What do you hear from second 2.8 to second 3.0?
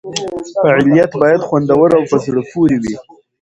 وي.